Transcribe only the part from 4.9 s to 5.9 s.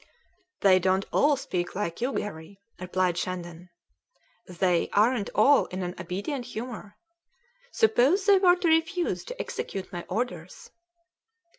aren't all in